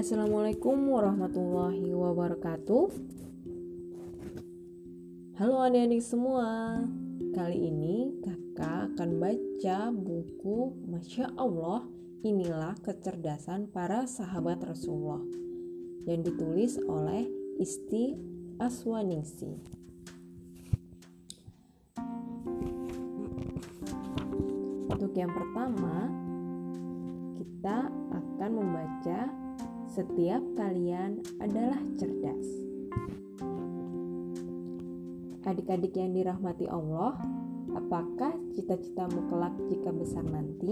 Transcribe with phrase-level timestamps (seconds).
[0.00, 2.88] Assalamualaikum warahmatullahi wabarakatuh.
[5.36, 6.80] Halo adik-adik semua.
[7.36, 11.84] Kali ini kakak akan baca buku Masya Allah
[12.24, 15.20] Inilah Kecerdasan Para Sahabat Rasulullah
[16.08, 17.28] yang ditulis oleh
[17.60, 18.16] Isti
[18.56, 19.52] Aswaningsi.
[24.88, 26.08] Untuk yang pertama,
[27.36, 29.39] kita akan membaca
[29.90, 32.46] setiap kalian adalah cerdas.
[35.42, 37.18] Adik-adik yang dirahmati Allah,
[37.74, 40.70] apakah cita-citamu kelak jika besar nanti?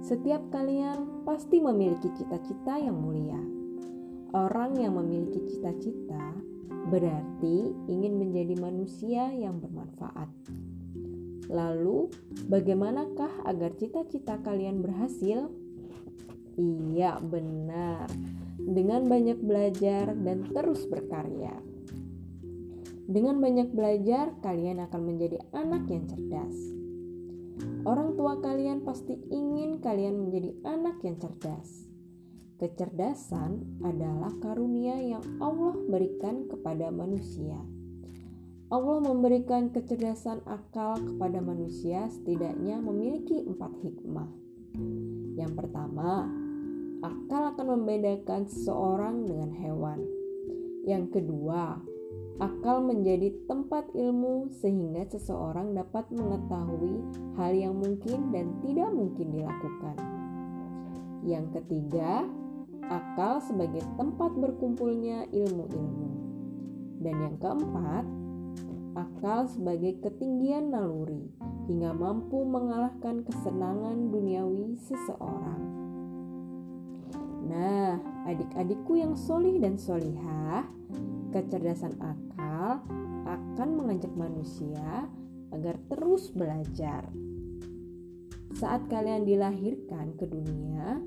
[0.00, 3.38] Setiap kalian pasti memiliki cita-cita yang mulia.
[4.32, 6.32] Orang yang memiliki cita-cita
[6.88, 10.32] berarti ingin menjadi manusia yang bermanfaat.
[11.52, 12.08] Lalu,
[12.48, 15.52] bagaimanakah agar cita-cita kalian berhasil?
[16.56, 18.08] Iya, benar.
[18.60, 21.56] Dengan banyak belajar dan terus berkarya.
[23.08, 26.56] Dengan banyak belajar, kalian akan menjadi anak yang cerdas.
[27.82, 31.90] Orang tua kalian pasti ingin kalian menjadi anak yang cerdas.
[32.62, 37.58] Kecerdasan adalah karunia yang Allah berikan kepada manusia.
[38.70, 44.30] Allah memberikan kecerdasan akal kepada manusia setidaknya memiliki empat hikmah.
[45.36, 46.28] Yang pertama,
[47.02, 50.00] akal akan membedakan seseorang dengan hewan.
[50.86, 51.78] Yang kedua,
[52.42, 57.02] akal menjadi tempat ilmu sehingga seseorang dapat mengetahui
[57.38, 59.96] hal yang mungkin dan tidak mungkin dilakukan.
[61.22, 62.26] Yang ketiga,
[62.90, 66.10] akal sebagai tempat berkumpulnya ilmu-ilmu.
[67.02, 68.04] Dan yang keempat,
[68.94, 71.30] akal sebagai ketinggian naluri
[71.66, 75.62] hingga mampu mengalahkan kesenangan duniawi seseorang.
[77.46, 80.66] Nah, adik-adikku yang solih dan solihah,
[81.30, 82.82] kecerdasan akal
[83.26, 85.06] akan mengajak manusia
[85.52, 87.06] agar terus belajar.
[88.56, 91.00] Saat kalian dilahirkan ke dunia,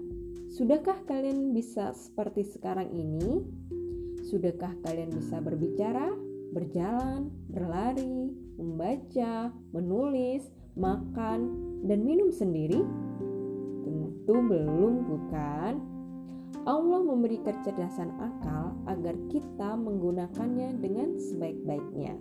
[0.53, 3.41] sudahkah kalian bisa seperti sekarang ini?
[4.25, 6.09] Sudahkah kalian bisa berbicara,
[6.53, 11.39] berjalan, berlari, membaca, menulis, makan,
[11.88, 12.81] dan minum sendiri?
[13.83, 15.73] Tentu belum, bukan?
[16.65, 22.17] Allah memberi kecerdasan akal agar kita menggunakannya dengan sebaik-baiknya.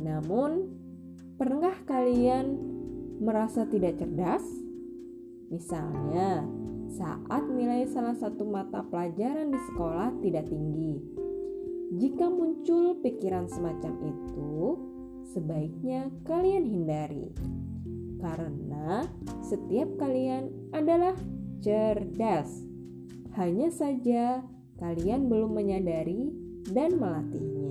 [0.00, 0.72] Namun,
[1.36, 2.56] pernah kalian
[3.20, 4.46] merasa tidak cerdas?
[5.52, 6.48] Misalnya,
[6.96, 11.21] saat nilai salah satu mata pelajaran di sekolah tidak tinggi.
[11.92, 14.80] Jika muncul pikiran semacam itu,
[15.28, 17.28] sebaiknya kalian hindari.
[18.16, 19.04] Karena
[19.44, 21.12] setiap kalian adalah
[21.60, 22.48] cerdas.
[23.36, 24.40] Hanya saja
[24.80, 26.32] kalian belum menyadari
[26.72, 27.61] dan melatihnya.